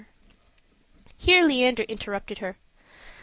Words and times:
Here 1.15 1.43
Leander 1.45 1.83
interrupted 1.83 2.39
her. 2.39 2.57